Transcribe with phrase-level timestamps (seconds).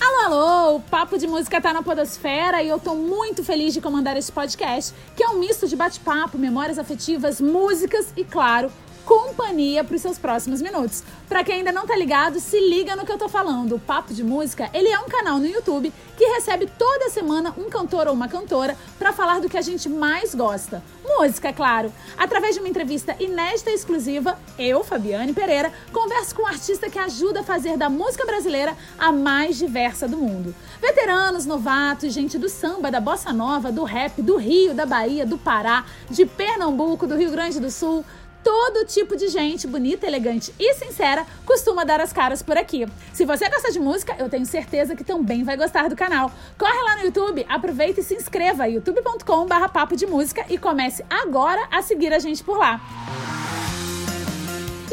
[0.00, 0.76] Alô, alô!
[0.76, 4.32] O Papo de Música tá na Podosfera e eu tô muito feliz de comandar esse
[4.32, 8.70] podcast, que é um misto de bate-papo, memórias afetivas, músicas e, claro,
[9.04, 11.02] companhia para os seus próximos minutos.
[11.28, 13.76] Para quem ainda não tá ligado, se liga no que eu tô falando.
[13.76, 17.68] O Papo de Música, ele é um canal no YouTube que recebe toda semana um
[17.68, 20.82] cantor ou uma cantora para falar do que a gente mais gosta.
[21.04, 21.92] Música, é claro.
[22.16, 26.98] Através de uma entrevista inédita e exclusiva, eu, Fabiane Pereira, converso com um artista que
[26.98, 30.54] ajuda a fazer da música brasileira a mais diversa do mundo.
[30.80, 35.38] Veteranos, novatos, gente do samba, da bossa nova, do rap, do Rio, da Bahia, do
[35.38, 38.04] Pará, de Pernambuco, do Rio Grande do Sul,
[38.42, 42.86] todo tipo de gente bonita, elegante e sincera costuma dar as caras por aqui.
[43.12, 46.30] Se você gosta de música, eu tenho certeza que também vai gostar do canal.
[46.58, 51.66] Corre lá no YouTube, aproveita e se inscreva youtube.com/barra papo de música e comece agora
[51.70, 52.80] a seguir a gente por lá.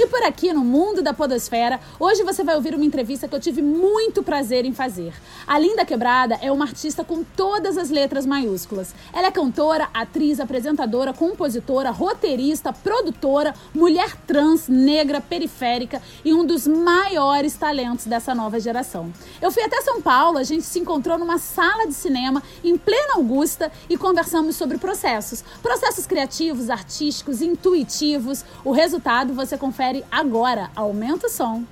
[0.02, 3.40] E por aqui no mundo da podosfera, hoje você vai ouvir uma entrevista que eu
[3.40, 5.14] tive muito prazer em fazer.
[5.46, 8.96] A Linda Quebrada é uma artista com todas as letras maiúsculas.
[9.12, 16.66] Ela é cantora, atriz, apresentadora, compositora, roteirista, produtora, mulher trans, negra, periférica e um dos
[16.66, 19.12] maiores talentos dessa nova geração.
[19.42, 23.16] Eu fui até São Paulo, a gente se encontrou numa sala de cinema em plena
[23.16, 25.44] Augusta e conversamos sobre processos.
[25.62, 28.46] Processos criativos, artísticos, intuitivos.
[28.64, 30.70] O resultado você confere agora.
[30.76, 31.64] Aumenta o som.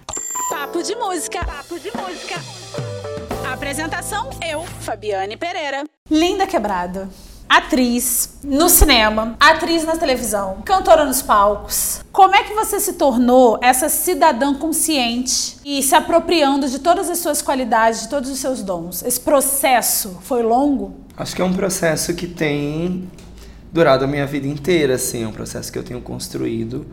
[0.49, 1.45] Papo de música.
[1.45, 2.35] Papo de música.
[3.51, 5.83] Apresentação: eu, Fabiane Pereira.
[6.09, 7.09] Linda Quebrada.
[7.49, 12.01] Atriz no cinema, atriz na televisão, cantora nos palcos.
[12.11, 17.19] Como é que você se tornou essa cidadã consciente e se apropriando de todas as
[17.19, 19.01] suas qualidades, de todos os seus dons?
[19.01, 20.93] Esse processo foi longo?
[21.15, 23.09] Acho que é um processo que tem
[23.71, 26.85] durado a minha vida inteira, assim, é um processo que eu tenho construído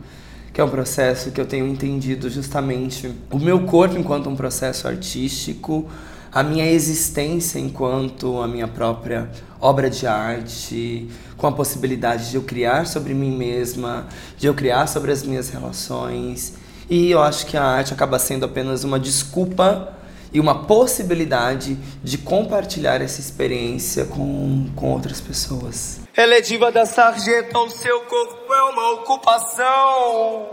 [0.55, 4.87] que é um processo que eu tenho entendido justamente o meu corpo enquanto um processo
[4.87, 5.85] artístico,
[6.31, 12.43] a minha existência enquanto a minha própria obra de arte, com a possibilidade de eu
[12.43, 14.07] criar sobre mim mesma,
[14.37, 16.53] de eu criar sobre as minhas relações.
[16.89, 19.93] E eu acho que a arte acaba sendo apenas uma desculpa
[20.35, 26.01] e uma possibilidade de compartilhar essa experiência com, com outras pessoas.
[26.13, 30.45] Ela é diva da sarjeta, o seu corpo é uma ocupação.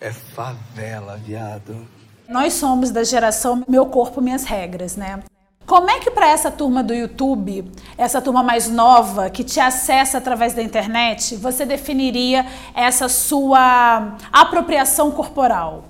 [0.00, 1.86] É favela, viado.
[2.28, 5.22] Nós somos da geração Meu Corpo, Minhas Regras, né?
[5.64, 10.18] Como é que para essa turma do YouTube, essa turma mais nova que te acessa
[10.18, 12.44] através da internet, você definiria
[12.74, 15.84] essa sua apropriação corporal?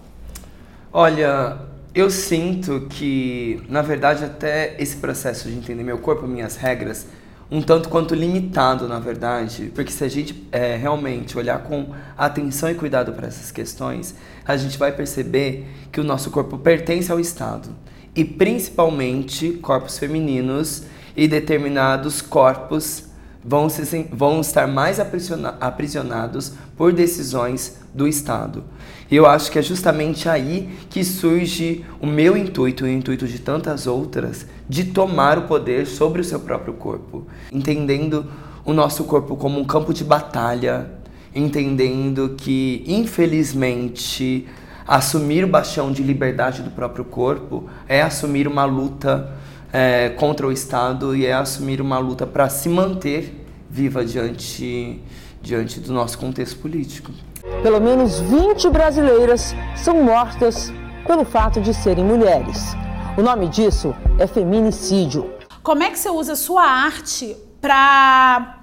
[0.92, 7.06] Olha, eu sinto que, na verdade, até esse processo de entender meu corpo, minhas regras,
[7.50, 12.70] um tanto quanto limitado, na verdade, porque se a gente é, realmente olhar com atenção
[12.70, 17.20] e cuidado para essas questões, a gente vai perceber que o nosso corpo pertence ao
[17.20, 17.68] Estado
[18.16, 23.04] e principalmente corpos femininos e determinados corpos
[23.44, 28.64] vão, se, vão estar mais aprisionados por decisões do Estado.
[29.12, 33.28] E eu acho que é justamente aí que surge o meu intuito e o intuito
[33.28, 38.24] de tantas outras de tomar o poder sobre o seu próprio corpo, entendendo
[38.64, 40.90] o nosso corpo como um campo de batalha,
[41.34, 44.48] entendendo que, infelizmente,
[44.88, 49.30] assumir o bastião de liberdade do próprio corpo é assumir uma luta
[49.70, 55.02] é, contra o Estado e é assumir uma luta para se manter viva diante,
[55.42, 57.12] diante do nosso contexto político.
[57.60, 60.72] Pelo menos 20 brasileiras são mortas
[61.06, 62.74] pelo fato de serem mulheres.
[63.16, 65.30] O nome disso é feminicídio.
[65.62, 68.58] Como é que você usa a sua arte para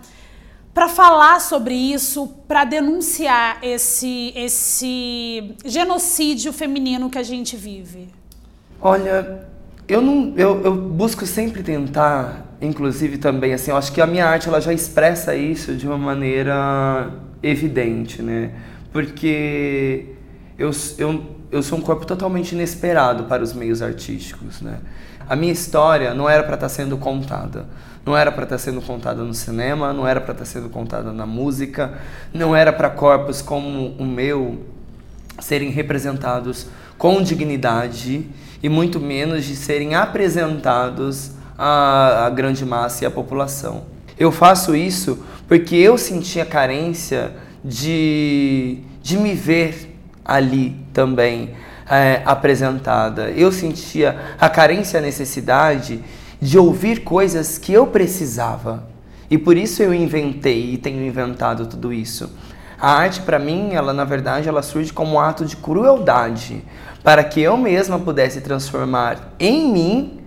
[0.73, 8.09] para falar sobre isso, para denunciar esse esse genocídio feminino que a gente vive?
[8.81, 9.47] Olha,
[9.87, 14.25] eu não eu, eu busco sempre tentar, inclusive também assim, eu acho que a minha
[14.25, 17.11] arte ela já expressa isso de uma maneira
[17.41, 18.51] evidente, né?
[18.91, 20.05] Porque
[20.57, 24.79] eu, eu, eu sou um corpo totalmente inesperado para os meios artísticos, né?
[25.27, 27.67] A minha história não era para estar tá sendo contada.
[28.05, 30.69] Não era para estar tá sendo contada no cinema, não era para estar tá sendo
[30.69, 31.93] contada na música,
[32.33, 34.65] não era para corpos como o meu
[35.39, 38.25] serem representados com dignidade
[38.61, 43.83] e muito menos de serem apresentados à, à grande massa e à população.
[44.17, 47.31] Eu faço isso porque eu sentia carência
[47.63, 51.51] de, de me ver ali também
[51.89, 53.29] é, apresentada.
[53.31, 56.03] Eu sentia a carência, a necessidade
[56.41, 58.87] de ouvir coisas que eu precisava.
[59.29, 62.31] E por isso eu inventei e tenho inventado tudo isso.
[62.79, 66.63] A arte para mim, ela na verdade, ela surge como um ato de crueldade,
[67.03, 70.21] para que eu mesma pudesse transformar em mim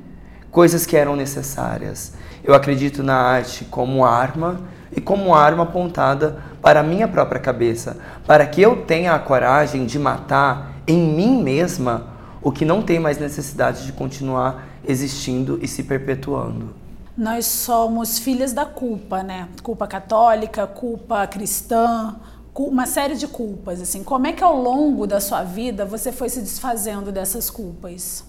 [0.50, 2.12] coisas que eram necessárias.
[2.44, 4.60] Eu acredito na arte como arma
[4.94, 9.84] e como arma apontada para a minha própria cabeça, para que eu tenha a coragem
[9.84, 12.06] de matar em mim mesma
[12.40, 16.74] o que não tem mais necessidade de continuar existindo e se perpetuando.
[17.18, 19.48] Nós somos filhas da culpa, né?
[19.62, 22.16] Culpa católica, culpa cristã,
[22.54, 23.80] uma série de culpas.
[23.80, 28.24] Assim, como é que ao longo da sua vida você foi se desfazendo dessas culpas?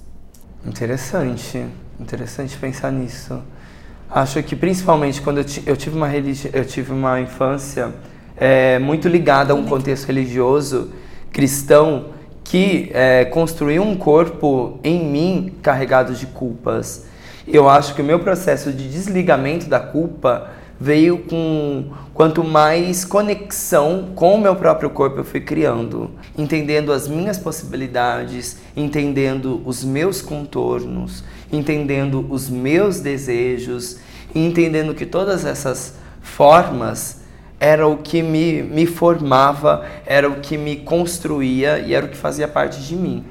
[0.66, 1.66] Interessante,
[2.00, 3.42] interessante pensar nisso.
[4.10, 7.94] Acho que principalmente quando eu, eu tive uma religi eu tive uma infância
[8.44, 10.92] é, muito ligada a um contexto religioso
[11.32, 12.08] cristão
[12.44, 17.06] que é, construiu um corpo em mim carregado de culpas.
[17.48, 24.10] Eu acho que o meu processo de desligamento da culpa veio com quanto mais conexão
[24.14, 30.22] com o meu próprio corpo eu fui criando, entendendo as minhas possibilidades, entendendo os meus
[30.22, 34.00] contornos, entendendo os meus desejos,
[34.36, 37.23] entendendo que todas essas formas
[37.64, 42.18] era o que me, me formava, era o que me construía e era o que
[42.18, 43.24] fazia parte de mim.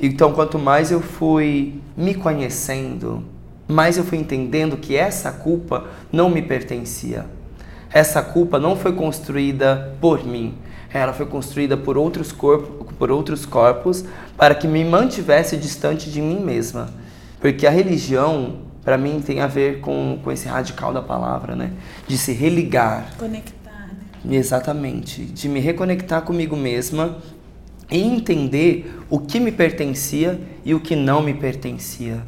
[0.00, 3.22] Então, quanto mais eu fui me conhecendo,
[3.68, 7.26] mais eu fui entendendo que essa culpa não me pertencia.
[7.92, 10.54] Essa culpa não foi construída por mim,
[10.90, 14.02] ela foi construída por outros corpos, por outros corpos,
[14.34, 16.88] para que me mantivesse distante de mim mesma.
[17.38, 21.72] Porque a religião, para mim, tem a ver com, com esse radical da palavra, né?
[22.08, 23.10] De se religar.
[23.18, 23.63] Conectar
[24.28, 25.22] Exatamente.
[25.24, 27.18] De me reconectar comigo mesma
[27.90, 32.22] e entender o que me pertencia e o que não me pertencia.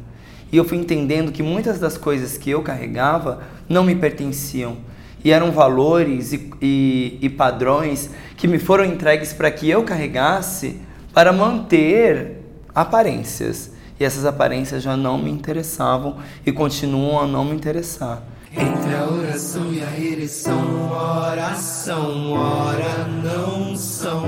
[0.51, 4.77] E eu fui entendendo que muitas das coisas que eu carregava não me pertenciam.
[5.23, 10.79] E eram valores e, e, e padrões que me foram entregues para que eu carregasse
[11.13, 13.71] para manter aparências.
[13.99, 18.23] E essas aparências já não me interessavam e continuam a não me interessar.
[18.59, 24.25] Entre a oração e a ereção, oração, ora não são,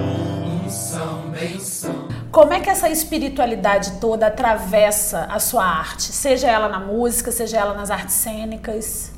[0.70, 2.08] são, benção.
[2.32, 6.04] Como é que essa espiritualidade toda atravessa a sua arte?
[6.04, 9.12] Seja ela na música, seja ela nas artes cênicas?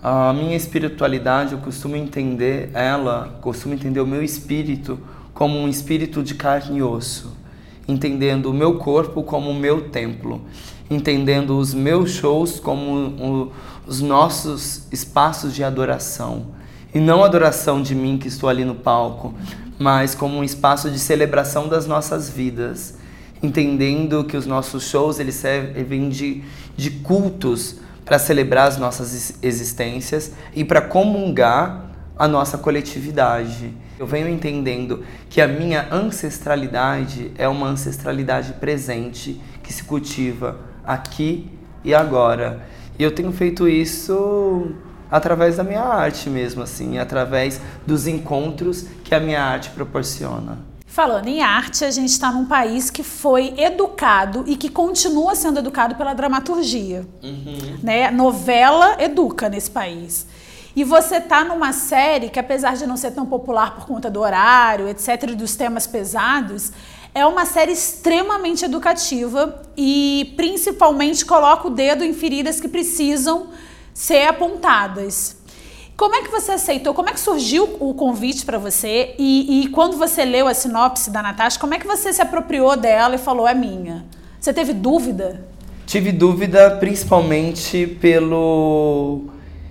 [0.00, 4.98] A minha espiritualidade, eu costumo entender ela, costumo entender o meu espírito
[5.32, 7.36] como um espírito de carne e osso,
[7.88, 10.42] entendendo o meu corpo como o meu templo,
[10.88, 13.52] entendendo os meus shows como o,
[13.86, 16.46] os nossos espaços de adoração.
[16.94, 19.34] E não adoração de mim que estou ali no palco,
[19.78, 22.96] mas como um espaço de celebração das nossas vidas.
[23.42, 26.42] Entendendo que os nossos shows eles servem de,
[26.76, 33.74] de cultos para celebrar as nossas existências e para comungar a nossa coletividade.
[33.98, 41.50] Eu venho entendendo que a minha ancestralidade é uma ancestralidade presente que se cultiva aqui
[41.82, 42.66] e agora.
[42.98, 44.72] E eu tenho feito isso
[45.10, 50.58] através da minha arte mesmo, assim, através dos encontros que a minha arte proporciona.
[50.86, 55.58] Falando em arte, a gente está num país que foi educado e que continua sendo
[55.58, 57.04] educado pela dramaturgia.
[57.20, 57.78] Uhum.
[57.82, 58.12] Né?
[58.12, 60.26] Novela educa nesse país.
[60.76, 64.20] E você tá numa série que, apesar de não ser tão popular por conta do
[64.20, 66.72] horário, etc., e dos temas pesados,
[67.14, 73.48] é uma série extremamente educativa e principalmente coloca o dedo em feridas que precisam
[73.94, 75.36] ser apontadas.
[75.96, 76.92] Como é que você aceitou?
[76.92, 79.14] Como é que surgiu o convite para você?
[79.16, 82.76] E, e, quando você leu a sinopse da Natasha, como é que você se apropriou
[82.76, 84.04] dela e falou é minha?
[84.40, 85.46] Você teve dúvida?
[85.86, 89.26] Tive dúvida principalmente pelo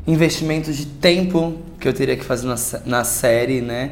[0.05, 2.55] investimento de tempo que eu teria que fazer na,
[2.85, 3.91] na série, né?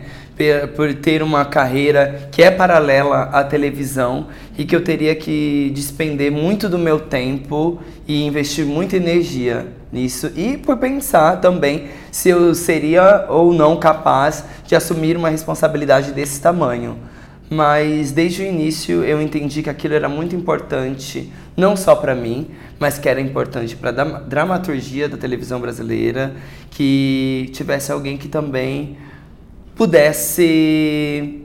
[0.76, 4.28] por ter uma carreira que é paralela à televisão
[4.58, 10.32] e que eu teria que despender muito do meu tempo e investir muita energia nisso
[10.36, 16.42] e por pensar também se eu seria ou não capaz de assumir uma responsabilidade desse
[16.42, 16.98] tamanho.
[17.54, 22.48] Mas desde o início eu entendi que aquilo era muito importante, não só para mim,
[22.80, 26.34] mas que era importante para a dramaturgia da televisão brasileira,
[26.70, 28.96] que tivesse alguém que também
[29.76, 31.42] pudesse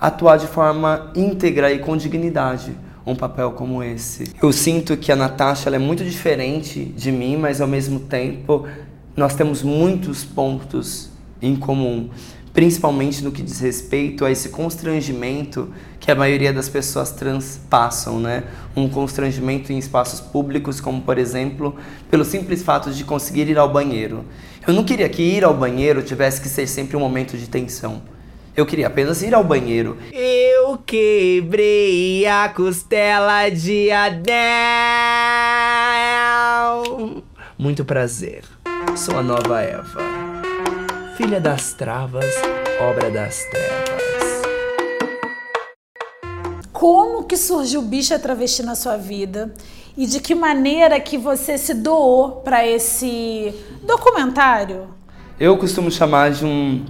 [0.00, 4.32] atuar de forma íntegra e com dignidade um papel como esse.
[4.42, 8.66] Eu sinto que a Natasha é muito diferente de mim, mas ao mesmo tempo
[9.14, 11.10] nós temos muitos pontos
[11.42, 12.08] em comum,
[12.52, 18.20] principalmente no que diz respeito a esse constrangimento que a maioria das pessoas trans passam,
[18.20, 18.44] né?
[18.76, 21.76] Um constrangimento em espaços públicos, como por exemplo,
[22.10, 24.24] pelo simples fato de conseguir ir ao banheiro.
[24.66, 28.02] Eu não queria que ir ao banheiro tivesse que ser sempre um momento de tensão.
[28.54, 29.96] Eu queria apenas ir ao banheiro.
[30.12, 34.22] Eu quebrei a costela de Adel.
[37.56, 38.44] Muito prazer.
[38.94, 40.11] Sou a nova Eva.
[41.16, 42.24] Filha das travas,
[42.80, 44.42] obra das trevas.
[46.72, 49.52] Como que surgiu o bicho travesti na sua vida?
[49.94, 54.88] E de que maneira que você se doou para esse documentário?
[55.38, 56.82] Eu costumo chamar de um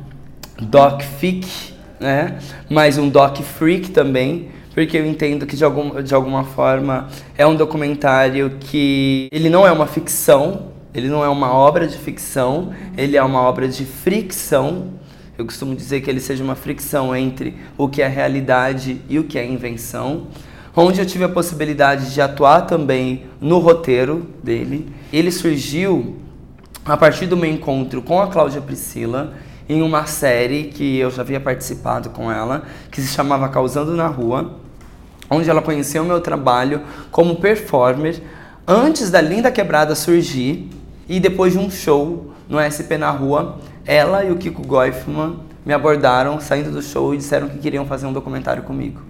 [0.60, 2.38] doc fic, né?
[2.70, 7.44] Mas um doc freak também, porque eu entendo que de, algum, de alguma forma é
[7.44, 12.72] um documentário que ele não é uma ficção, ele não é uma obra de ficção,
[12.96, 14.88] ele é uma obra de fricção.
[15.38, 19.24] Eu costumo dizer que ele seja uma fricção entre o que é realidade e o
[19.24, 20.26] que é invenção.
[20.76, 24.92] Onde eu tive a possibilidade de atuar também no roteiro dele.
[25.10, 26.16] Ele surgiu
[26.84, 29.34] a partir do meu encontro com a Cláudia Priscila
[29.68, 34.08] em uma série que eu já havia participado com ela, que se chamava Causando na
[34.08, 34.56] Rua,
[35.30, 38.20] onde ela conheceu o meu trabalho como performer
[38.66, 40.68] antes da Linda Quebrada surgir
[41.08, 45.72] e depois de um show no SP na rua, ela e o Kiko Goifman me
[45.72, 49.00] abordaram saindo do show e disseram que queriam fazer um documentário comigo.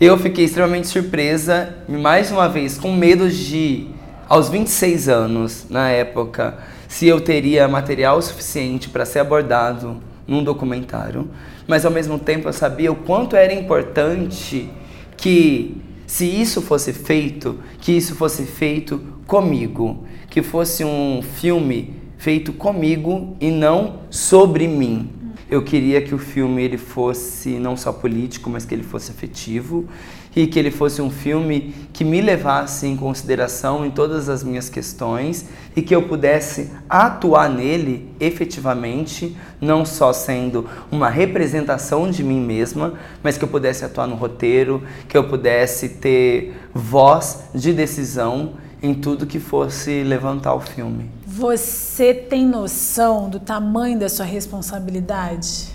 [0.00, 3.86] Eu fiquei extremamente surpresa mais uma vez com medo de,
[4.28, 6.58] aos 26 anos, na época,
[6.88, 11.28] se eu teria material suficiente para ser abordado num documentário,
[11.66, 14.68] mas ao mesmo tempo eu sabia o quanto era importante
[15.16, 22.54] que se isso fosse feito, que isso fosse feito comigo, que fosse um filme feito
[22.54, 25.10] comigo e não sobre mim.
[25.50, 29.86] Eu queria que o filme ele fosse não só político, mas que ele fosse afetivo
[30.34, 34.70] e que ele fosse um filme que me levasse em consideração em todas as minhas
[34.70, 35.44] questões
[35.76, 42.94] e que eu pudesse atuar nele efetivamente, não só sendo uma representação de mim mesma,
[43.22, 48.92] mas que eu pudesse atuar no roteiro, que eu pudesse ter voz de decisão em
[48.94, 51.08] tudo que fosse levantar o filme.
[51.24, 55.68] Você tem noção do tamanho da sua responsabilidade?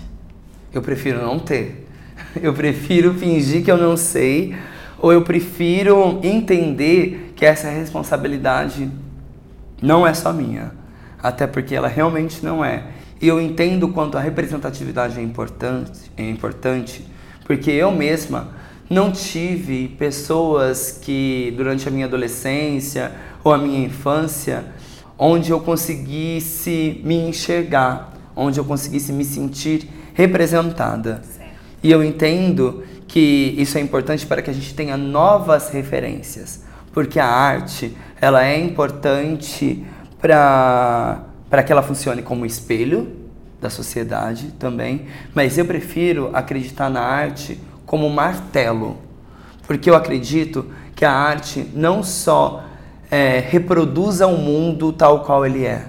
[0.72, 1.88] Eu prefiro não ter.
[2.40, 4.54] Eu prefiro fingir que eu não sei,
[4.98, 8.90] ou eu prefiro entender que essa responsabilidade
[9.80, 10.72] não é só minha,
[11.22, 12.84] até porque ela realmente não é.
[13.20, 17.04] E eu entendo quanto a representatividade é importante, é importante,
[17.46, 18.48] porque eu mesma
[18.88, 23.12] não tive pessoas que durante a minha adolescência
[23.44, 24.64] ou a minha infância
[25.18, 31.22] onde eu conseguisse me enxergar, onde eu conseguisse me sentir representada.
[31.82, 37.18] E eu entendo que isso é importante para que a gente tenha novas referências, porque
[37.18, 39.84] a arte ela é importante
[40.20, 43.10] para para que ela funcione como espelho
[43.58, 48.98] da sociedade também, mas eu prefiro acreditar na arte como martelo,
[49.66, 52.62] porque eu acredito que a arte não só
[53.10, 55.88] é, reproduza o mundo tal qual ele é,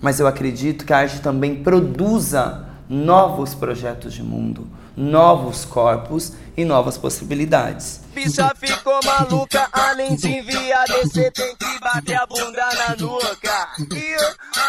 [0.00, 6.64] mas eu acredito que a arte também produza novos projetos de mundo, novos corpos e
[6.64, 8.00] novas possibilidades.
[8.14, 13.68] Bicha ficou maluca, além de enviar descer, tem que bater a bunda na nuca.
[13.92, 14.14] E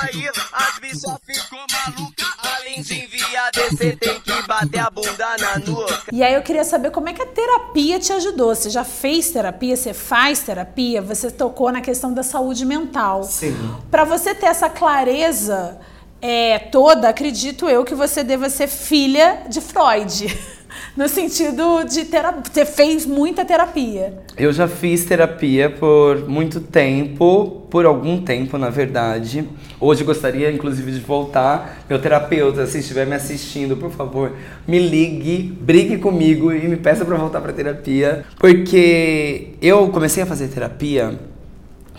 [0.02, 5.60] aí, as bichas ficou maluca, além de enviar descer, tem que bater a bunda na
[5.60, 6.02] nuca.
[6.12, 8.56] E aí eu queria saber como é que a terapia te ajudou.
[8.56, 9.78] Você já fez terapia?
[9.78, 11.04] Você faz terapia?
[11.04, 13.24] Você tocou na questão da saúde mental.
[13.26, 13.56] Sim.
[13.92, 15.80] Para você ter essa clareza
[16.28, 20.36] é, toda, acredito eu que você deva ser filha de Freud.
[20.98, 22.44] No sentido de terapia.
[22.52, 24.14] Você fez muita terapia.
[24.38, 29.46] Eu já fiz terapia por muito tempo, por algum tempo, na verdade.
[29.80, 31.84] Hoje gostaria, inclusive, de voltar.
[31.90, 34.34] Meu terapeuta, se estiver me assistindo, por favor,
[34.68, 40.26] me ligue, brigue comigo e me peça para voltar para terapia, porque eu comecei a
[40.26, 41.18] fazer terapia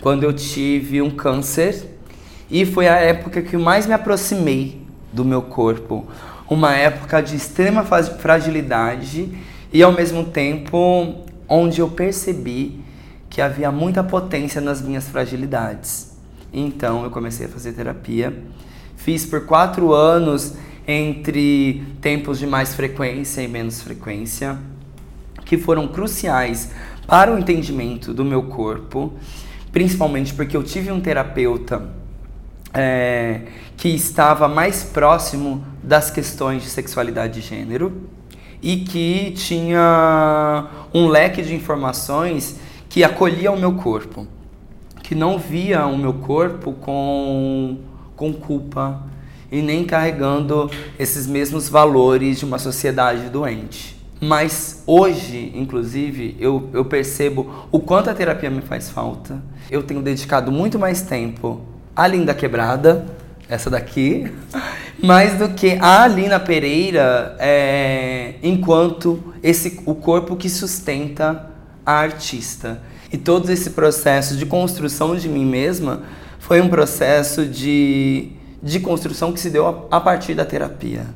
[0.02, 1.95] quando eu tive um câncer
[2.50, 4.80] e foi a época que mais me aproximei
[5.12, 6.06] do meu corpo.
[6.48, 9.36] Uma época de extrema fragilidade
[9.72, 12.80] e ao mesmo tempo onde eu percebi
[13.28, 16.16] que havia muita potência nas minhas fragilidades.
[16.52, 18.32] Então eu comecei a fazer terapia.
[18.96, 20.54] Fiz por quatro anos
[20.86, 24.56] entre tempos de mais frequência e menos frequência,
[25.44, 26.70] que foram cruciais
[27.06, 29.12] para o entendimento do meu corpo,
[29.72, 32.05] principalmente porque eu tive um terapeuta
[32.76, 33.40] é,
[33.74, 38.02] que estava mais próximo das questões de sexualidade e gênero
[38.62, 44.26] e que tinha um leque de informações que acolhia o meu corpo,
[45.02, 47.78] que não via o meu corpo com,
[48.14, 49.02] com culpa
[49.50, 53.96] e nem carregando esses mesmos valores de uma sociedade doente.
[54.20, 59.42] Mas hoje, inclusive, eu, eu percebo o quanto a terapia me faz falta.
[59.70, 63.06] Eu tenho dedicado muito mais tempo à Linda Quebrada,
[63.48, 64.30] essa daqui,
[65.02, 71.48] mais do que a Alina Pereira é, enquanto esse, o corpo que sustenta
[71.84, 72.80] a artista.
[73.12, 76.02] E todo esse processo de construção de mim mesma
[76.38, 81.06] foi um processo de, de construção que se deu a, a partir da terapia.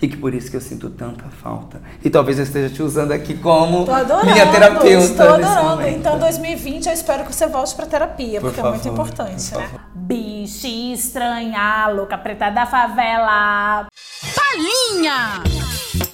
[0.00, 1.80] E que por isso que eu sinto tanta falta.
[2.04, 5.04] E talvez eu esteja te usando aqui como adorando, minha terapeuta.
[5.04, 5.88] Estou adorando.
[5.88, 9.50] Então, 2020, eu espero que você volte pra terapia, Por porque é muito favor, importante,
[9.50, 9.66] por né?
[9.66, 9.87] favor.
[10.12, 13.86] Bicha estranha, louca preta da favela.
[14.34, 15.42] Palinha!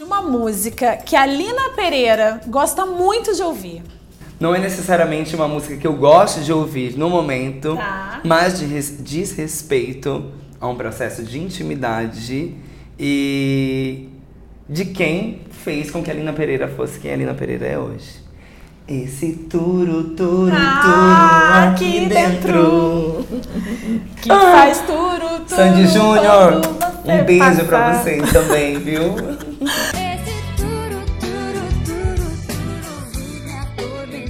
[0.00, 3.84] Uma música que a Lina Pereira gosta muito de ouvir.
[4.40, 8.20] Não é necessariamente uma música que eu gosto de ouvir no momento, Tá.
[8.24, 12.52] mas de res- diz respeito a um processo de intimidade
[12.98, 14.08] e
[14.68, 18.23] de quem fez com que a Lina Pereira fosse quem a Lina Pereira é hoje.
[18.86, 23.24] Esse turo, turo, Ah, turo aqui aqui dentro.
[24.20, 25.48] Que faz turo, turo.
[25.48, 26.60] Sandy Júnior,
[27.06, 28.02] um beijo pra passar.
[28.02, 29.14] vocês também, viu?
[29.14, 29.32] Turu,
[30.58, 31.66] turu, turu,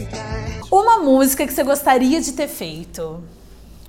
[0.07, 0.69] turu.
[0.71, 3.21] Uma música que você gostaria de ter feito.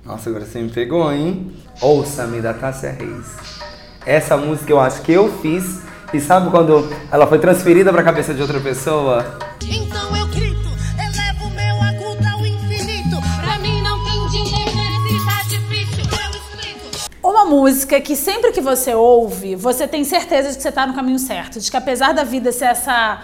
[0.04, 1.52] Nossa, agora você me pegou, hein?
[1.80, 3.26] Ouça-me da Tássia Reis.
[4.04, 5.80] Essa música eu acho que eu fiz.
[6.12, 9.24] E sabe quando ela foi transferida pra cabeça de outra pessoa?
[17.26, 20.94] Uma música que sempre que você ouve, você tem certeza de que você tá no
[20.94, 21.58] caminho certo.
[21.58, 23.20] De que apesar da vida ser essa,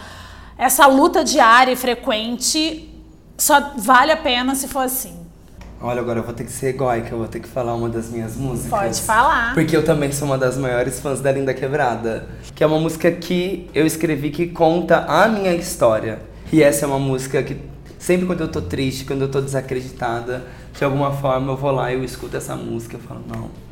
[0.58, 2.92] essa luta diária e frequente,
[3.38, 5.14] só vale a pena se for assim.
[5.80, 8.08] Olha, agora eu vou ter que ser egóica, eu vou ter que falar uma das
[8.10, 8.70] minhas músicas.
[8.70, 9.54] Pode falar.
[9.54, 12.28] Porque eu também sou uma das maiores fãs da Linda Quebrada.
[12.56, 16.18] Que é uma música que eu escrevi que conta a minha história.
[16.52, 17.56] E essa é uma música que
[18.00, 20.44] sempre quando eu tô triste, quando eu tô desacreditada,
[20.76, 23.71] de alguma forma eu vou lá e eu escuto essa música e falo, não.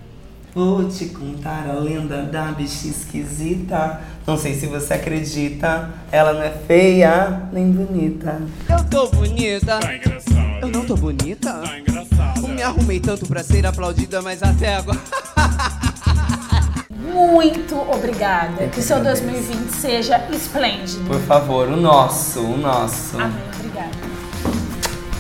[0.55, 4.01] Vou te contar a lenda da bicha esquisita.
[4.27, 8.41] Não sei se você acredita, ela não é feia nem bonita.
[8.69, 9.79] Eu tô bonita.
[9.79, 10.59] Tá engraçado.
[10.61, 11.53] Eu não tô bonita.
[11.53, 12.43] Tá engraçado.
[12.43, 15.01] Eu me arrumei tanto pra ser aplaudida, mas até agora.
[16.91, 18.67] Muito obrigada.
[18.69, 19.25] Que o seu agradeço.
[19.25, 21.05] 2020 seja esplêndido.
[21.05, 23.19] Por favor, o nosso, o nosso.
[23.21, 23.60] Amém.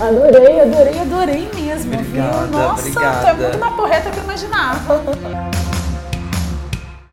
[0.01, 1.91] Adorei, adorei, adorei mesmo.
[1.91, 2.01] viu?
[2.01, 3.21] Obrigada, Nossa, obrigada.
[3.21, 5.03] tu é muito mais porreta que eu imaginava.